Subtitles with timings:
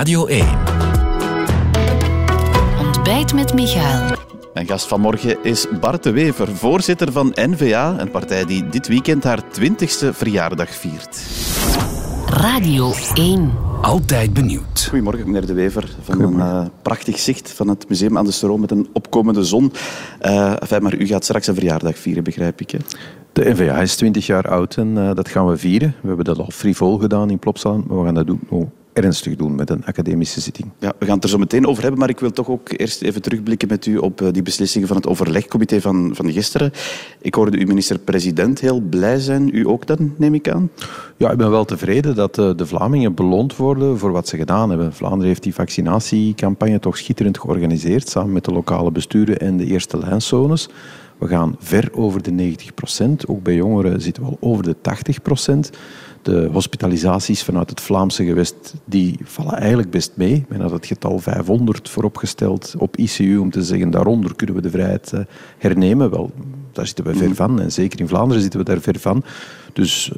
[0.00, 0.46] Radio 1.
[2.78, 4.16] Ontbijt met Michael.
[4.54, 9.24] Mijn gast vanmorgen is Bart de Wever, voorzitter van N-VA, een partij die dit weekend
[9.24, 11.22] haar 20ste verjaardag viert.
[12.26, 13.52] Radio 1.
[13.82, 14.86] Altijd benieuwd.
[14.88, 15.96] Goedemorgen, meneer De Wever.
[16.02, 19.72] Van een uh, prachtig zicht van het museum aan de stroom met een opkomende zon.
[20.22, 22.70] Uh, enfin, maar u gaat straks een verjaardag vieren, begrijp ik.
[22.70, 22.78] Hè?
[23.32, 25.94] De NVA is 20 jaar oud en uh, dat gaan we vieren.
[26.00, 28.70] We hebben dat al frivol gedaan in Plopsaland, maar we gaan dat doen
[29.04, 30.70] ernstig doen met een academische zitting.
[30.78, 33.02] Ja, we gaan het er zo meteen over hebben, maar ik wil toch ook eerst
[33.02, 36.72] even terugblikken met u op die beslissingen van het overlegcomité van, van gisteren.
[37.20, 39.56] Ik hoorde uw minister-president heel blij zijn.
[39.56, 40.70] U ook dan, neem ik aan?
[41.16, 44.92] Ja, ik ben wel tevreden dat de Vlamingen beloond worden voor wat ze gedaan hebben.
[44.92, 49.98] Vlaanderen heeft die vaccinatiecampagne toch schitterend georganiseerd, samen met de lokale besturen en de eerste
[49.98, 50.68] lijnzones.
[51.20, 53.28] We gaan ver over de 90 procent.
[53.28, 55.70] Ook bij jongeren zitten we al over de 80 procent.
[56.22, 60.44] De hospitalisaties vanuit het Vlaamse gewest die vallen eigenlijk best mee.
[60.48, 64.70] Men had het getal 500 vooropgesteld op ICU om te zeggen daaronder kunnen we de
[64.70, 65.12] vrijheid
[65.58, 66.10] hernemen.
[66.10, 66.30] Wel,
[66.72, 67.60] daar zitten we ver van.
[67.60, 69.24] En zeker in Vlaanderen zitten we daar ver van.
[69.72, 70.12] Dus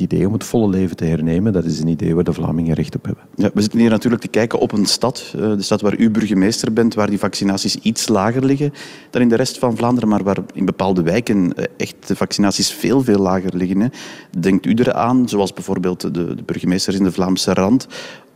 [0.00, 2.74] het idee om het volle leven te hernemen, dat is een idee waar de Vlamingen
[2.74, 3.24] recht op hebben.
[3.34, 6.72] Ja, we zitten hier natuurlijk te kijken op een stad, de stad waar u burgemeester
[6.72, 8.72] bent, waar die vaccinaties iets lager liggen
[9.10, 13.02] dan in de rest van Vlaanderen, maar waar in bepaalde wijken echt de vaccinaties veel,
[13.02, 13.90] veel lager liggen.
[14.38, 17.86] Denkt u eraan, zoals bijvoorbeeld de, de burgemeesters in de Vlaamse rand,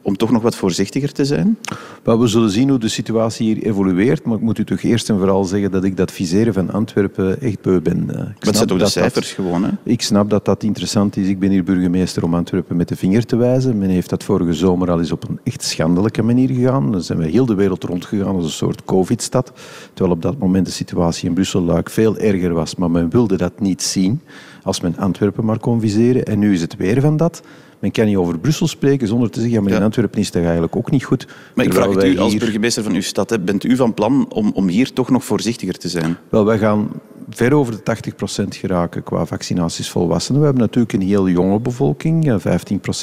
[0.03, 1.59] om toch nog wat voorzichtiger te zijn?
[2.03, 5.19] We zullen zien hoe de situatie hier evolueert, maar ik moet u toch eerst en
[5.19, 8.01] vooral zeggen dat ik dat viseren van Antwerpen echt beu ben.
[8.01, 9.71] Ik dat zijn toch de cijfers dat, gewoon, hè?
[9.83, 11.29] Ik snap dat dat interessant is.
[11.29, 13.79] Ik ben hier burgemeester om Antwerpen met de vinger te wijzen.
[13.79, 16.93] Men heeft dat vorige zomer al eens op een echt schandelijke manier gegaan.
[16.93, 19.53] Dan zijn we heel de wereld rondgegaan als een soort covid-stad.
[19.95, 23.61] Terwijl op dat moment de situatie in Brussel-Luik veel erger was, maar men wilde dat
[23.61, 24.21] niet zien
[24.63, 26.25] als men Antwerpen maar kon viseren.
[26.25, 27.43] En nu is het weer van dat.
[27.81, 30.43] Men kan niet over Brussel spreken zonder te zeggen, ja, maar in Antwerpen is dat
[30.43, 31.27] eigenlijk ook niet goed.
[31.55, 34.27] Maar ik vraag het u als burgemeester van uw stad, hè, bent u van plan
[34.29, 36.17] om, om hier toch nog voorzichtiger te zijn?
[36.29, 36.89] Wel, wij gaan
[37.31, 37.97] ver over de
[38.45, 40.41] 80% geraken qua vaccinaties volwassenen.
[40.41, 42.43] We hebben natuurlijk een heel jonge bevolking.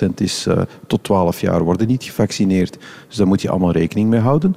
[0.05, 2.77] 15% is uh, tot 12 jaar worden niet gevaccineerd.
[3.07, 4.55] Dus daar moet je allemaal rekening mee houden.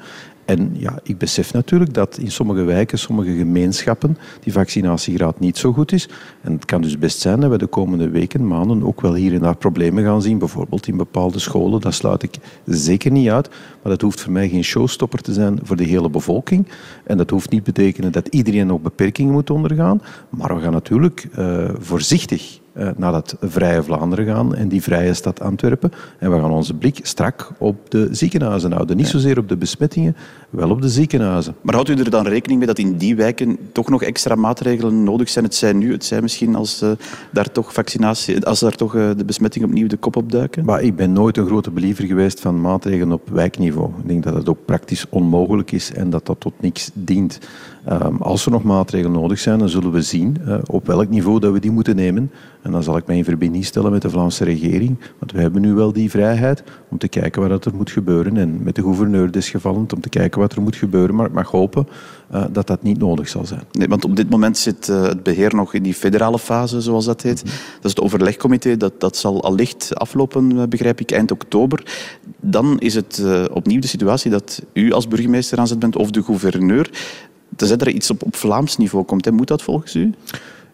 [0.50, 5.72] En ja, ik besef natuurlijk dat in sommige wijken, sommige gemeenschappen, die vaccinatiegraad niet zo
[5.72, 6.08] goed is.
[6.40, 9.34] En het kan dus best zijn dat we de komende weken, maanden ook wel hier
[9.34, 10.38] en daar problemen gaan zien.
[10.38, 12.34] Bijvoorbeeld in bepaalde scholen, dat sluit ik
[12.66, 13.48] zeker niet uit.
[13.48, 16.68] Maar dat hoeft voor mij geen showstopper te zijn voor de hele bevolking.
[17.04, 20.02] En dat hoeft niet betekenen dat iedereen nog beperkingen moet ondergaan.
[20.28, 22.60] Maar we gaan natuurlijk uh, voorzichtig
[22.96, 25.92] naar dat vrije Vlaanderen gaan en die vrije stad Antwerpen.
[26.18, 28.96] En we gaan onze blik strak op de ziekenhuizen houden.
[28.96, 30.16] Niet zozeer op de besmettingen,
[30.50, 31.54] wel op de ziekenhuizen.
[31.60, 35.02] Maar houdt u er dan rekening mee dat in die wijken toch nog extra maatregelen
[35.02, 35.44] nodig zijn?
[35.44, 36.91] Het zijn nu, het zijn misschien als, uh,
[37.32, 40.64] daar, toch vaccinatie, als daar toch uh, de besmettingen opnieuw de kop opduiken?
[40.64, 43.91] Maar ik ben nooit een grote believer geweest van maatregelen op wijkniveau.
[43.98, 47.38] Ik denk dat het ook praktisch onmogelijk is en dat dat tot niks dient.
[47.88, 51.41] Um, als er nog maatregelen nodig zijn, dan zullen we zien uh, op welk niveau
[51.41, 52.30] dat we die moeten nemen.
[52.62, 54.98] En dan zal ik mij in verbinding stellen met de Vlaamse regering.
[55.18, 58.36] Want we hebben nu wel die vrijheid om te kijken wat er moet gebeuren.
[58.36, 61.14] En met de gouverneur desgevallend om te kijken wat er moet gebeuren.
[61.14, 61.88] Maar ik mag hopen
[62.34, 63.62] uh, dat dat niet nodig zal zijn.
[63.72, 67.04] Nee, want op dit moment zit uh, het beheer nog in die federale fase, zoals
[67.04, 67.44] dat heet.
[67.44, 67.58] Mm -hmm.
[67.74, 68.76] Dat is het overlegcomité.
[68.76, 71.82] Dat, dat zal allicht aflopen, begrijp ik, eind oktober.
[72.41, 76.22] Dan is het opnieuw de situatie dat u als burgemeester aan zet bent of de
[76.22, 76.91] gouverneur
[77.69, 79.25] tenzij er iets op, op Vlaams niveau komt.
[79.25, 79.32] Hè.
[79.32, 80.15] Moet dat volgens u?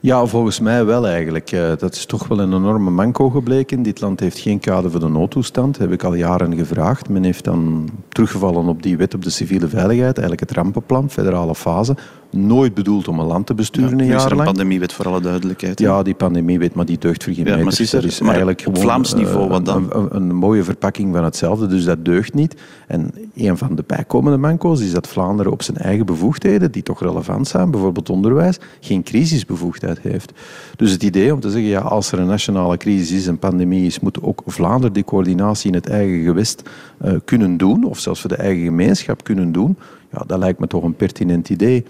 [0.00, 1.52] Ja, volgens mij wel eigenlijk.
[1.52, 3.82] Uh, dat is toch wel een enorme manco gebleken.
[3.82, 5.78] Dit land heeft geen kader voor de noodtoestand.
[5.78, 7.08] Heb ik al jaren gevraagd.
[7.08, 11.54] Men heeft dan teruggevallen op die wet op de civiele veiligheid, eigenlijk het rampenplan, federale
[11.54, 11.96] fase.
[12.36, 14.38] Nooit bedoeld om een land te besturen ja, een jaar lang.
[14.40, 15.78] een pandemiewet voor alle duidelijkheid.
[15.80, 17.80] Ja, die pandemiewet, maar die deugt voor geen Ja, maar meter.
[17.80, 19.86] is er- Dat is maar eigenlijk op gewoon, Vlaams niveau, eh, wat dan?
[19.92, 22.60] Een, een, een mooie verpakking van hetzelfde, dus dat deugt niet.
[22.86, 27.00] En een van de bijkomende manco's is dat Vlaanderen op zijn eigen bevoegdheden, die toch
[27.00, 30.32] relevant zijn, bijvoorbeeld onderwijs, geen crisisbevoegdheid heeft.
[30.76, 33.86] Dus het idee om te zeggen, ja, als er een nationale crisis is, een pandemie
[33.86, 36.62] is, moet ook Vlaanderen die coördinatie in het eigen gewest
[36.98, 39.76] eh, kunnen doen, of zelfs voor de eigen gemeenschap kunnen doen,
[40.12, 41.84] ja, dat lijkt me toch een pertinent idee.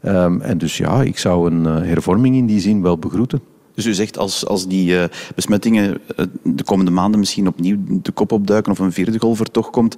[0.00, 3.40] Ehm, en dus ja, ik zou een eh, hervorming in die zin wel begroeten.
[3.74, 8.12] Dus u zegt als, als die eh, besmettingen eh, de komende maanden misschien opnieuw de
[8.12, 9.96] kop opduiken of een vierde golf er toch komt,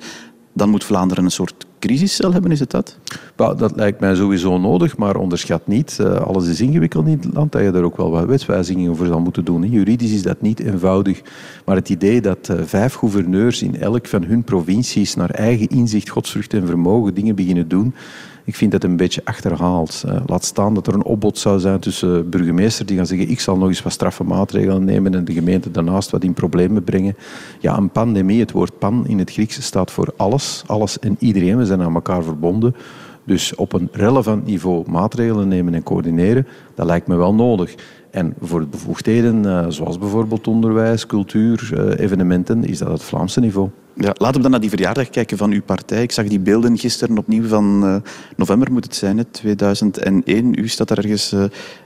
[0.52, 2.98] dan moet Vlaanderen een soort crisiscel hebben, is het dat?
[3.36, 5.98] dat lijkt mij sowieso nodig, maar onderschat niet.
[6.00, 9.06] Uh, alles is ingewikkeld in het land, dat je daar ook wel wat wetswijzigingen voor
[9.06, 9.70] zal moeten doen.
[9.70, 11.22] Juridisch is dat niet eenvoudig.
[11.64, 16.08] Maar het idee dat uh, vijf gouverneurs in elk van hun provincies naar eigen inzicht,
[16.08, 17.94] godsvrucht en vermogen dingen beginnen doen,
[18.44, 20.02] ik vind dat een beetje achterhaald.
[20.06, 23.40] Uh, laat staan dat er een opbod zou zijn tussen burgemeester die gaan zeggen ik
[23.40, 27.16] zal nog eens wat straffe maatregelen nemen en de gemeente daarnaast wat in problemen brengen.
[27.60, 31.56] Ja, een pandemie, het woord pan in het Grieks staat voor alles, alles en iedereen.
[31.56, 32.74] We zijn aan elkaar verbonden.
[33.24, 37.74] Dus op een relevant niveau maatregelen nemen en coördineren, dat lijkt me wel nodig.
[38.12, 43.68] En voor bevoegdheden, uh, zoals bijvoorbeeld onderwijs, cultuur, uh, evenementen, is dat het Vlaamse niveau.
[43.94, 46.02] Ja, laten we dan naar die verjaardag kijken van uw partij.
[46.02, 47.96] Ik zag die beelden gisteren opnieuw van uh,
[48.36, 50.60] november, moet het zijn, hè, 2001.
[50.60, 51.34] U staat daar ergens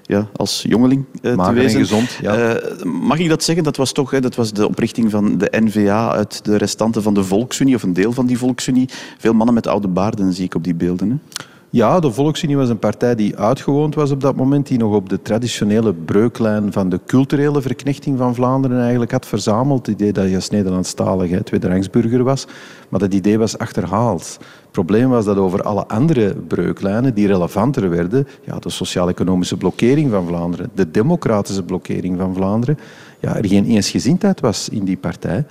[0.03, 1.81] ja, als jongeling te wezen.
[1.81, 2.61] gezond, ja.
[2.85, 3.65] mag ik dat zeggen?
[3.65, 7.15] Dat was toch hè, dat was de oprichting van de NVA uit de restanten van
[7.15, 8.89] de Volksunie, of een deel van die Volksunie.
[9.19, 11.11] Veel mannen met oude baarden zie ik op die beelden.
[11.11, 11.17] Hè?
[11.71, 15.09] Ja, de Volksunie was een partij die uitgewoond was op dat moment, die nog op
[15.09, 19.87] de traditionele breuklijn van de culturele verknechting van Vlaanderen eigenlijk had verzameld.
[19.87, 22.47] Het idee dat je als Nederlandstalige tweederangsburger was,
[22.89, 24.39] maar dat idee was achterhaald.
[24.41, 30.11] Het probleem was dat over alle andere breuklijnen die relevanter werden, ja, de sociaal-economische blokkering
[30.11, 32.79] van Vlaanderen, de democratische blokkering van Vlaanderen,
[33.21, 35.45] ja, er geen eensgezindheid was in die partij.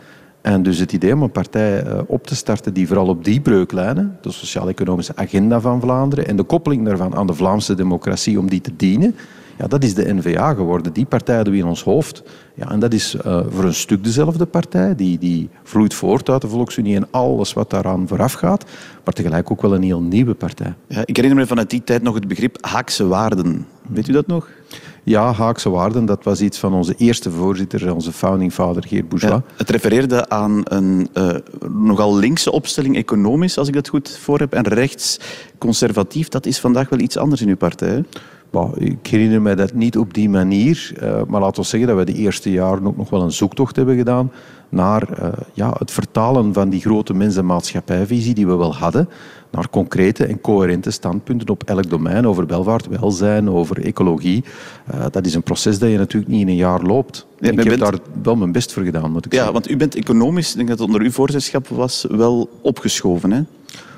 [0.46, 3.42] En dus het idee om een partij eh, op te starten die vooral op die
[3.42, 8.50] breuklijnen, de sociaal-economische agenda van Vlaanderen en de koppeling daarvan aan de Vlaamse democratie om
[8.50, 9.16] die te dienen,
[9.58, 10.94] ja, dat is de N-VA geworden.
[10.94, 12.24] Die partij hadden we in ons hoofd.
[12.56, 14.96] Ja, en dat is uh, voor een stuk dezelfde partij.
[14.96, 18.66] Die, die vloeit voort uit de Volksunie en alles wat daaraan vooraf gaat.
[19.04, 20.74] Maar tegelijk ook wel een heel nieuwe partij.
[20.88, 23.68] Ja, ik herinner me vanuit die tijd nog het begrip Haakse waarden.
[23.88, 24.50] Weet u dat nog?
[25.04, 29.42] Ja, Haakse waarden, dat was iets van onze eerste voorzitter, onze founding father Geert Bourgeois.
[29.48, 31.36] Ja, het refereerde aan een uh,
[31.70, 35.20] nogal linkse opstelling economisch, als ik dat goed voor heb, en rechts
[35.58, 36.28] conservatief.
[36.28, 38.04] Dat is vandaag wel iets anders in uw partij.
[38.78, 42.14] Ik herinner me dat niet op die manier, uh, maar laten we zeggen dat we
[42.14, 44.32] de eerste jaren ook nog wel een zoektocht hebben gedaan
[44.70, 49.10] naar uh, ja, het vertalen van die grote mens- en maatschappijvisie die we wel hadden,
[49.52, 54.44] naar concrete en coherente standpunten op elk domein, over welvaart, welzijn, over ecologie.
[54.94, 57.26] Uh, dat is een proces dat je natuurlijk niet in een jaar loopt.
[57.40, 57.80] Ja, ik heb bent...
[57.80, 59.54] daar wel mijn best voor gedaan, moet ik ja, zeggen.
[59.54, 63.42] want u bent economisch, ik denk dat het onder uw voorzitterschap was, wel opgeschoven, hè?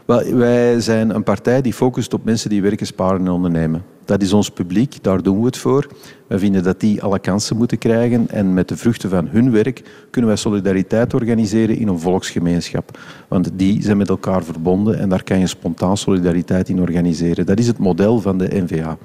[0.06, 3.84] Wel, wij zijn een partij die focust op mensen die werken, sparen en ondernemen.
[4.08, 5.88] Dat is ons publiek, daar doen we het voor.
[6.28, 9.84] Wij vinden dat die alle kansen moeten krijgen en met de vruchten van hun werk
[10.10, 13.00] kunnen wij solidariteit organiseren in een volksgemeenschap.
[13.28, 17.46] Want die zijn met elkaar verbonden en daar kan je spontaan solidariteit in organiseren.
[17.46, 18.98] Dat is het model van de NVA.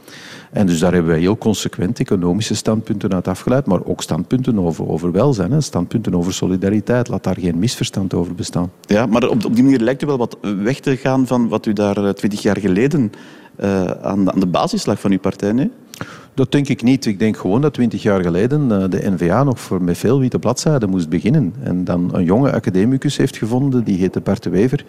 [0.51, 5.13] En dus daar hebben wij heel consequent economische standpunten uit afgeleid, maar ook standpunten over,
[5.13, 7.09] welzijn, hè, standpunten over solidariteit.
[7.09, 8.71] Laat daar geen misverstand over bestaan.
[8.81, 11.67] Ja, maar op, op die manier lijkt u wel wat weg te gaan van wat
[11.67, 13.13] u daar eh, twintig jaar geleden
[14.03, 15.71] aan, aan de basis lag van uw partij, nee?
[16.35, 17.07] Dat denk ik niet.
[17.07, 20.39] Ik denk gewoon dat twintig jaar geleden eh, de NVA nog voor met veel witte
[20.39, 21.55] bladzijden moest beginnen.
[21.63, 24.85] En dan een jonge academicus heeft gevonden, die heette Bart de Wever,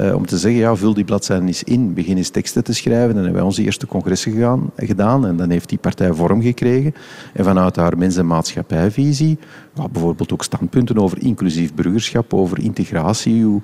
[0.00, 1.94] uh, om te zeggen, ja, vul die bladzijden eens in.
[1.94, 3.08] Begin eens teksten te schrijven.
[3.08, 5.26] En dan hebben wij onze eerste congressen gegaan, gedaan.
[5.26, 6.94] En dan heeft die partij vorm gekregen.
[7.32, 9.38] En vanuit haar mens- en maatschappijvisie,
[9.74, 13.60] ja, bijvoorbeeld ook standpunten over inclusief burgerschap, over integratie, hoe,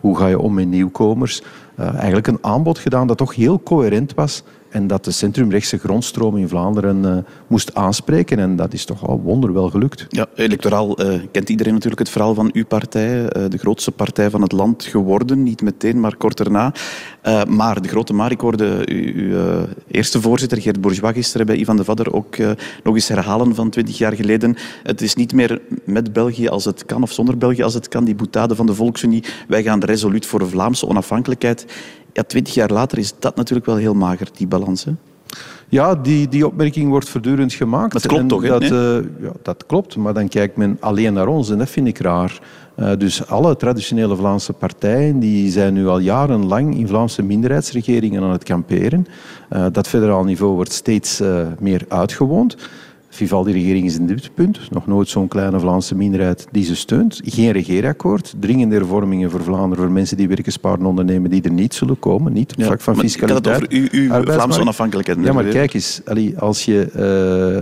[0.00, 1.42] hoe ga je om met nieuwkomers,
[1.80, 4.42] uh, eigenlijk een aanbod gedaan dat toch heel coherent was
[4.72, 7.16] en dat de centrumrechtse grondstroom in Vlaanderen uh,
[7.46, 8.38] moest aanspreken.
[8.38, 10.06] En dat is toch al wonderwel gelukt.
[10.08, 13.20] Ja, electoraal uh, kent iedereen natuurlijk het verhaal van uw partij.
[13.22, 15.42] Uh, de grootste partij van het land geworden.
[15.42, 16.72] Niet meteen, maar kort daarna.
[17.48, 21.84] maar de grote maar, ik hoorde uw eerste voorzitter Geert Bourgeois gisteren bij Ivan de
[21.84, 22.36] Vadder ook
[22.82, 24.56] nog eens herhalen van twintig jaar geleden.
[24.82, 28.04] Het is niet meer met België als het kan of zonder België als het kan.
[28.04, 29.24] Die boetade van de Volksunie.
[29.48, 31.66] Wij gaan resoluut voor Vlaamse onafhankelijkheid
[32.12, 34.86] ja, twintig jaar later is dat natuurlijk wel heel mager, die balans.
[35.68, 37.92] Ja, die, die opmerking wordt voortdurend gemaakt.
[37.92, 38.48] Dat klopt toch, hè?
[38.48, 41.86] Dat, uh, ja, dat klopt, maar dan kijkt men alleen naar ons en dat vind
[41.86, 42.40] ik raar.
[42.76, 48.30] Uh, dus alle traditionele Vlaamse partijen die zijn nu al jarenlang in Vlaamse minderheidsregeringen aan
[48.30, 49.06] het kamperen.
[49.52, 51.22] Uh, dat federaal niveau wordt steeds
[51.58, 52.56] meer uitgewoond.
[53.14, 54.70] Vivaldi-regering is een dieptepunt.
[54.70, 57.20] Nog nooit zo'n kleine Vlaamse minderheid die ze steunt.
[57.24, 58.34] Geen regeerakkoord.
[58.38, 62.32] Dringende hervormingen voor Vlaanderen, voor mensen die werken, sparen, ondernemen, die er niet zullen komen.
[62.32, 63.46] Niet op ja, vlak van fiscaliteit.
[63.46, 65.18] Ik had het over uw, uw Vlaamse onafhankelijkheid.
[65.24, 66.00] Ja, maar kijk eens.
[66.38, 66.88] als je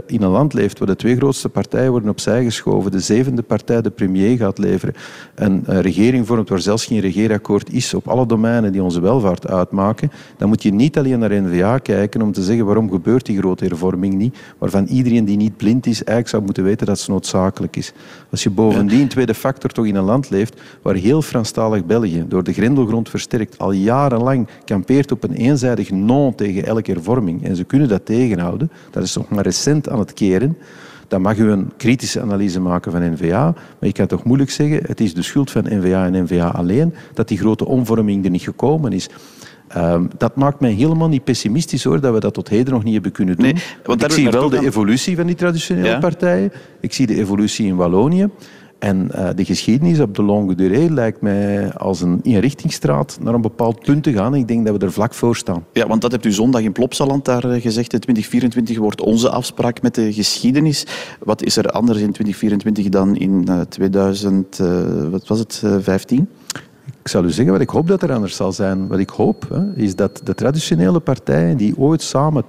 [0.07, 3.42] uh, in een land leeft waar de twee grootste partijen worden opzij geschoven, de zevende
[3.42, 4.95] partij de premier gaat leveren,
[5.35, 9.49] een uh, regering vormt waar zelfs geen regeerakkoord is op alle domeinen die onze welvaart
[9.49, 13.38] uitmaken, dan moet je niet alleen naar N-VA kijken om te zeggen waarom gebeurt die
[13.38, 17.11] grote hervorming niet, waarvan iedereen die niet blind is, eigenlijk zou moeten weten dat ze
[17.11, 17.93] noodzakelijk is.
[18.31, 22.45] Als je bovendien, tweede factor, toch in een land leeft waar heel Franstalig België door
[22.45, 27.65] de grendelgrond versterkt al jarenlang kampeert op een eenzijdig non tegen elke hervorming en ze
[27.65, 30.57] kunnen dat tegenhouden, dat is nog maar recent aan het keren,
[31.09, 34.81] dan mag u een kritische analyse maken van NVA, maar je kan toch moeilijk zeggen,
[34.87, 38.43] het is de schuld van NVA en NVA alleen dat die grote omvorming er niet
[38.43, 39.09] gekomen is.
[39.77, 42.93] Um, dat maakt mij helemaal niet pessimistisch hoor, dat we dat tot heden nog niet
[42.93, 43.45] hebben kunnen doen.
[43.45, 46.53] Nee, want ik zie wel de evolutie van die traditionele partijen.
[46.81, 48.29] Ik zie de evolutie in Wallonië.
[48.81, 53.41] En uh, de geschiedenis op de Longue Durée lijkt mij als een inrichtingsstraat naar een
[53.41, 54.35] bepaald punt te gaan.
[54.35, 55.65] Ik denk dat we er vlak voor staan.
[55.73, 57.93] Ja, want dat hebt u zondag in Plopsaland daar eh, gezegd.
[57.93, 60.87] In 2024 wordt onze afspraak met de geschiedenis.
[61.19, 64.69] Wat is er anders in 2024 dan in uh, 2000, uh,
[65.11, 66.29] wat was het, 15?
[67.02, 68.88] Ik zal u zeggen wat ik hoop dat er anders zal zijn.
[68.88, 72.47] Wat ik hoop hè, is dat de traditionele partijen die ooit samen 80%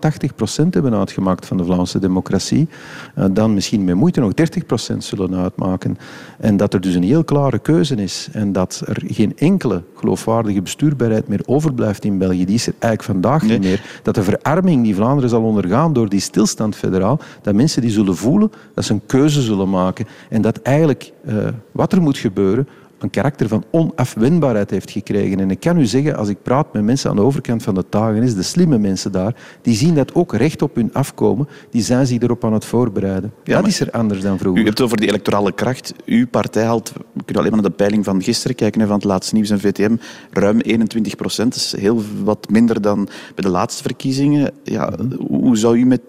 [0.70, 2.68] hebben uitgemaakt van de Vlaamse democratie,
[3.16, 5.98] eh, dan misschien met moeite nog 30% zullen uitmaken.
[6.40, 10.62] En dat er dus een heel klare keuze is en dat er geen enkele geloofwaardige
[10.62, 12.46] bestuurbaarheid meer overblijft in België.
[12.46, 14.00] Die is er eigenlijk vandaag niet meer.
[14.04, 18.16] Dat de verarming die Vlaanderen zal ondergaan door die stilstand federaal, dat mensen die zullen
[18.16, 22.68] voelen dat ze een keuze zullen maken en dat eigenlijk uh, wat er moet gebeuren
[23.04, 25.40] een karakter van onafwendbaarheid heeft gekregen.
[25.40, 27.90] En ik kan u zeggen, als ik praat met mensen aan de overkant van de
[27.90, 32.08] Tagenis, de slimme mensen daar, die zien dat ook recht op hun afkomen, die zijn
[32.08, 33.34] zich erop aan het voorbereiden.
[33.44, 34.62] Ja, dat is er anders dan vroeger.
[34.62, 35.94] U hebt het over die electorale kracht.
[36.06, 39.04] Uw partij haalt, we kunnen alleen maar naar de peiling van gisteren kijken, van het
[39.04, 39.96] laatste nieuws en VTM,
[40.32, 41.54] ruim 21 procent.
[41.54, 44.52] Dat is heel wat minder dan bij de laatste verkiezingen.
[44.64, 44.94] Ja,
[45.28, 46.02] hoe zou u met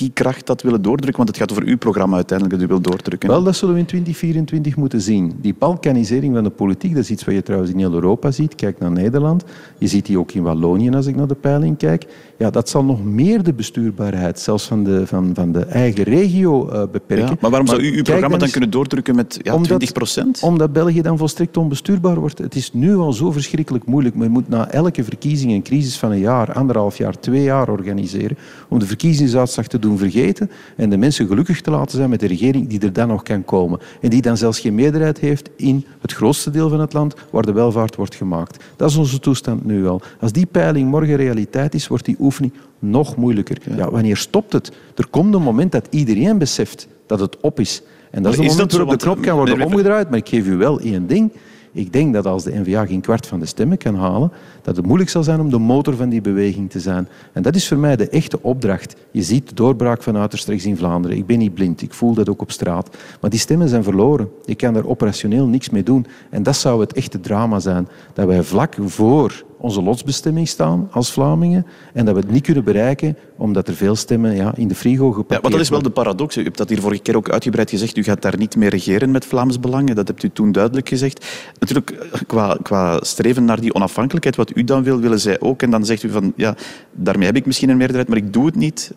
[0.00, 1.16] die kracht dat willen doordrukken?
[1.16, 3.28] Want het gaat over uw programma uiteindelijk dat u wilt doordrukken.
[3.28, 5.32] Wel, dat zullen we in 2024 moeten zien.
[5.40, 8.54] Die balkanisering van de politiek, dat is iets wat je trouwens in heel Europa ziet.
[8.54, 9.44] Kijk naar Nederland.
[9.78, 12.06] Je ziet die ook in Wallonië als ik naar de peiling kijk.
[12.38, 16.72] Ja, dat zal nog meer de bestuurbaarheid, zelfs van de, van, van de eigen regio,
[16.72, 17.26] uh, beperken.
[17.26, 20.42] Ja, maar waarom zou u uw programma dan, kunnen doordrukken met ja, omdat, 20 procent?
[20.42, 22.38] Omdat België dan volstrekt onbestuurbaar wordt.
[22.38, 24.14] Het is nu al zo verschrikkelijk moeilijk.
[24.14, 28.36] Men moet na elke verkiezing een crisis van een jaar, anderhalf jaar, twee jaar organiseren
[28.68, 32.26] om de verkiezingsuitslag te doen vergeten en de mensen gelukkig te laten zijn met de
[32.26, 33.80] regering die er dan nog kan komen.
[34.00, 37.42] En die dan zelfs geen meerderheid heeft in het grootste deel van het land waar
[37.42, 38.64] de welvaart wordt gemaakt.
[38.76, 40.00] Dat is onze toestand nu al.
[40.20, 43.58] Als die peiling morgen realiteit is, wordt die oefening nog moeilijker.
[43.76, 43.90] Ja.
[43.90, 44.72] wanneer stopt het?
[44.96, 47.82] Er komt een moment dat iedereen beseft dat het op is.
[48.10, 50.08] En dat is het moment waarop de knop kan worden omgedraaid.
[50.08, 51.32] Maar ik geef u wel één ding.
[51.72, 54.86] Ik denk dat als de NVA geen kwart van de stemmen kan halen, dat het
[54.86, 57.08] moeilijk zal zijn om de motor van die beweging te zijn.
[57.32, 58.96] En dat is voor mij de echte opdracht.
[59.10, 61.16] Je ziet de doorbraak van uiterst in Vlaanderen.
[61.16, 62.96] Ik ben niet blind, ik voel dat ook op straat.
[63.20, 64.30] Maar die stemmen zijn verloren.
[64.44, 66.06] Je kan daar operationeel niks mee doen.
[66.30, 67.88] En dat zou het echte drama zijn.
[68.12, 72.64] Dat wij vlak voor onze lotsbestemming staan als Vlamingen en dat we het niet kunnen
[72.64, 75.82] bereiken omdat er veel stemmen ja, in de frigo geparkeerd ja, maar dat is wel
[75.82, 76.36] de paradox.
[76.36, 77.96] U hebt dat hier vorige keer ook uitgebreid gezegd.
[77.96, 79.94] U gaat daar niet meer regeren met Vlaams Belangen.
[79.94, 81.26] Dat hebt u toen duidelijk gezegd.
[81.58, 85.62] Natuurlijk, qua, qua streven naar die onafhankelijkheid, wat u dan wil, willen zij ook.
[85.62, 86.56] En dan zegt u van, ja,
[86.92, 88.92] daarmee heb ik misschien een meerderheid, maar ik doe het niet.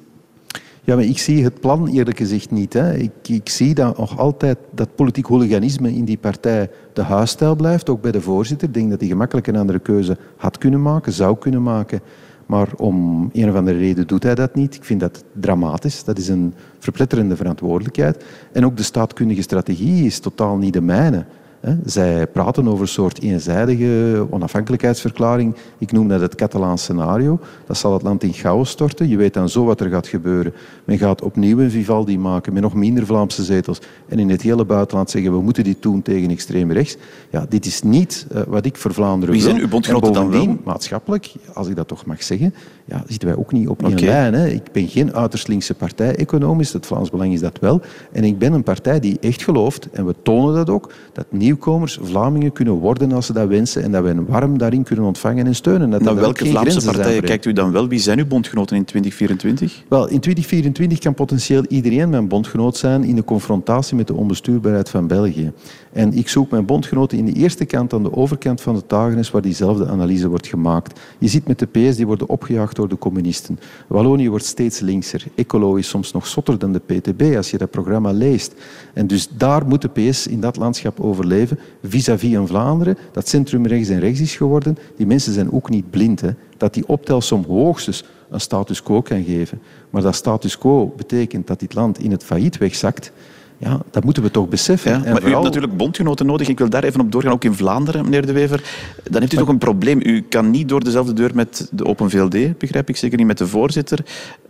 [0.86, 2.74] Ja, maar ik zie het plan eerlijk gezegd niet.
[2.74, 2.94] Hè.
[2.94, 7.90] Ik, ik zie dat nog altijd dat politiek hooliganisme in die partij de huisstijl blijft,
[7.90, 8.68] ook bij de voorzitter.
[8.68, 12.00] Ik denk dat hij gemakkelijk een andere keuze had kunnen maken, zou kunnen maken.
[12.46, 14.76] Maar om een of andere reden doet hij dat niet.
[14.76, 16.04] Ik vind dat dramatisch.
[16.04, 18.26] Dat is een verpletterende verantwoordelijkheid.
[18.52, 21.26] En ook de staatkundige strategie is totaal niet de mijne.
[21.86, 25.56] Zij praten over een soort eenzijdige onafhankelijkheidsverklaring.
[25.78, 27.40] Ik noem dat het Catalaans scenario.
[27.66, 29.10] Dat zal het land in chaos storten.
[29.10, 30.54] Je weet dan zo wat er gaat gebeuren.
[30.84, 33.82] Men gaat opnieuw een Vivaldi maken met nog minder Vlaamse zetels.
[34.08, 36.98] En in het hele buitenland zeggen we moeten dit doen tegen extreem rechts.
[37.30, 40.58] Ja, dit is niet uh, wat ik voor Vlaanderen Wie zijn uw bondgenoten dan wel?
[40.64, 42.54] Maatschappelijk, als ik dat toch mag zeggen,
[42.86, 44.34] ja, zitten wij ook niet op één lijn.
[44.34, 44.48] Hè.
[44.48, 46.74] Ik ben geen uiterst linkse partij economisch.
[46.74, 47.82] Het Vlaams Belang is dat wel.
[48.12, 51.98] En ik ben een partij die echt gelooft, en we tonen dat ook, dat nieuwkomers
[52.02, 55.46] Vlamingen kunnen worden als ze dat wensen en dat we hen warm daarin kunnen ontvangen
[55.46, 55.90] en steunen.
[55.90, 57.88] Dat Naar welke Vlaamse partijen kijkt u dan wel?
[57.88, 59.84] Wie zijn uw bondgenoten in 2024?
[59.88, 64.90] Wel, in 2024 kan potentieel iedereen mijn bondgenoot zijn in de confrontatie met de onbestuurbaarheid
[64.90, 65.52] van België.
[65.92, 69.32] En ik zoek mijn bondgenoten in de eerste kant aan de overkant van de Tagenis
[69.32, 71.00] waar diezelfde analyse wordt gemaakt.
[71.18, 73.60] Je ziet met de PS, die worden opgejaagd door de communisten.
[73.88, 75.24] Wallonië wordt steeds linkser.
[75.36, 78.54] Ecolo is soms nog zotter dan de PTB als je dat programma leest.
[78.94, 81.42] En dus daar moet de PS in dat landschap overleven,
[81.84, 84.78] vis-à-vis -vis Vlaanderen, dat centrum rechts en rechts is geworden.
[84.98, 86.22] Die mensen zijn ook niet blind.
[86.22, 86.30] Hè.
[86.58, 89.62] Dat die optelsom hoogstens een status quo kan geven.
[89.90, 93.12] Maar dat status quo betekent dat dit land in het failliet wegzakt
[93.58, 94.92] Ja, dat moeten we toch beseffen.
[94.92, 96.48] Ja, maar u hebt natuurlijk bondgenoten nodig.
[96.48, 98.64] Ik wil daar even op doorgaan, ook in Vlaanderen, meneer De Wever.
[99.10, 100.00] Dan heeft u toch een probleem.
[100.04, 102.96] U kan niet door dezelfde deur met de Open VLD, begrijp ik.
[102.98, 104.06] Zeker niet met de voorzitter.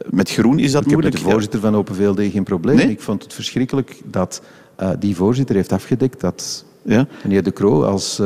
[0.10, 1.16] Met Groen is dat Ik heb met moeilijk.
[1.16, 2.76] de voorzitter van Open VLD geen probleem.
[2.76, 2.90] Nee?
[2.90, 4.42] Ik vond het verschrikkelijk dat
[4.76, 7.08] eh, die voorzitter heeft afgedekt dat Ja.
[7.24, 8.22] meneer De Croo als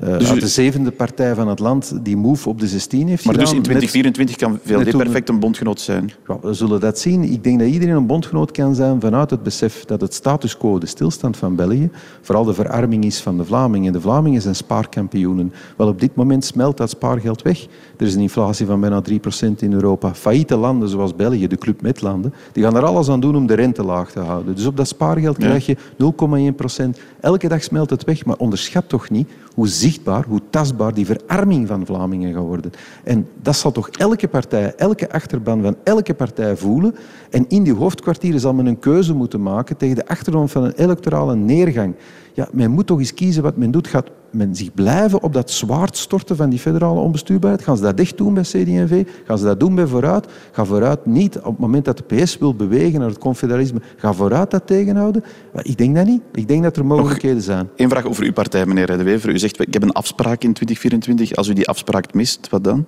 [0.00, 3.08] eh, eh, Dus uit de zevende partij van het land die move op de 16
[3.08, 6.10] heeft Maar dus in Net- 2024 kan VLD perfect een bondgenoot zijn.
[6.26, 7.22] Ja, we zullen dat zien.
[7.22, 10.78] Ik denk dat iedereen een bondgenoot kan zijn vanuit het besef dat het status quo,
[10.78, 11.90] de stilstand van België,
[12.20, 13.92] vooral de verarming is van de Vlamingen.
[13.92, 15.52] De Vlamingen zijn spaarkampioenen.
[15.76, 17.66] Wel, op dit moment smelt dat spaargeld weg.
[17.96, 20.14] Er is een inflatie van bijna 3% in Europa.
[20.14, 23.46] Failliete landen zoals België, de Club met landen, die gaan er alles aan doen om
[23.46, 24.54] de rente laag te houden.
[24.54, 26.98] Dus op dat spaargeld krijg je 0,1%.
[27.20, 29.28] Elke dag smelt het weg, maar onderschat toch niet
[29.60, 32.72] hoe zichtbaar, hoe tastbaar die verarming van Vlamingen gaat worden.
[33.04, 36.94] En dat zal toch elke partij, elke achterban van elke partij voelen.
[37.30, 40.72] En in die hoofdkwartieren zal men een keuze moeten maken tegen de achtergrond van een
[40.72, 41.94] electorale neergang.
[42.40, 43.88] Ja, men moet toch eens kiezen wat men doet.
[43.88, 47.62] Gaat men zich blijven op dat zwaard storten van die federale onbestuurbaarheid?
[47.62, 49.06] Gaan ze dat echt doen bij CD&V?
[49.24, 50.26] Gaan ze dat doen bij Vooruit?
[50.52, 54.12] Ga Vooruit niet, op het moment dat de PS wil bewegen naar het confederalisme, ga
[54.12, 55.24] Vooruit dat tegenhouden?
[55.52, 56.22] Maar ik denk dat niet.
[56.32, 57.68] Ik denk dat er mogelijkheden zijn.
[57.76, 59.30] Eén vraag over uw partij, meneer De Wever.
[59.30, 61.36] U zegt, ik heb een afspraak in 2024.
[61.36, 62.86] Als u die afspraak mist, wat dan?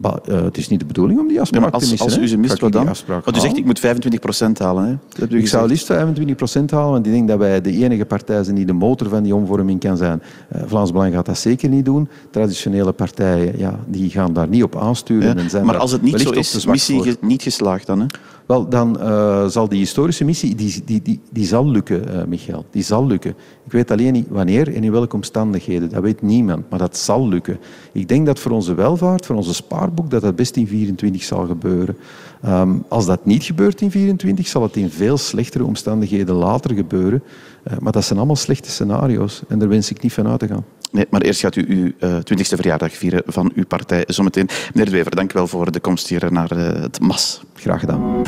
[0.00, 1.98] Maar, eh, het is niet de bedoeling om die Ja, afspraak te missen.
[1.98, 2.84] als u ze mist, wat dan?
[3.24, 4.84] Want u zegt, ik moet 25% halen.
[4.84, 4.90] Hè?
[5.08, 8.04] Dat hebt u Ik zou liefst 25% halen, want ik denk dat wij de enige
[8.04, 10.22] partij zijn die de motor van die omvorming kan zijn.
[10.48, 12.08] Eh, Vlaams Belang gaat dat zeker niet doen.
[12.30, 15.28] Traditionele partijen ja, die gaan daar niet op aansturen.
[15.36, 18.00] Ja, En zijn Maar als het niet zo is, missie ge- niet geslaagd dan?
[18.00, 18.06] Hè?
[18.50, 22.64] Wel, dan eh, zal die historische missie, die, die, die, die zal lukken, eh, Michael.
[22.70, 23.30] Die zal lukken.
[23.64, 25.90] Ik weet alleen niet wanneer en in welke omstandigheden.
[25.90, 27.58] Dat weet niemand, maar dat zal lukken.
[27.92, 31.46] Ik denk dat voor onze welvaart, voor onze spaarboek, dat dat best in 24 zal
[31.46, 31.96] gebeuren.
[32.42, 37.22] Ehm, als dat niet gebeurt in 24, zal het in veel slechtere omstandigheden later gebeuren.
[37.62, 40.46] Eh, maar dat zijn allemaal slechte scenario's en daar wens ik niet van uit te
[40.46, 40.64] gaan.
[40.92, 44.48] Nee, maar eerst gaat u uw eh, 20e verjaardag vieren van uw partij zometeen.
[44.72, 47.42] Meneer De Wever, dank u wel voor de komst hier naar eh, het MAS.
[47.54, 48.22] Graag gedaan.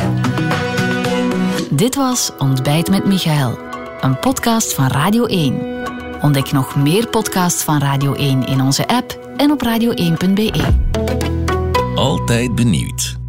[1.71, 3.59] Dit was Ontbijt met Michael,
[4.01, 5.81] een podcast van Radio 1.
[6.23, 10.53] Ontdek nog meer podcasts van Radio 1 in onze app en op radio1.be.
[11.95, 13.22] Altijd benieuwd.